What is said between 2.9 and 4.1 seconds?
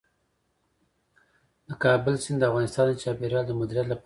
چاپیریال د مدیریت لپاره مهم دی.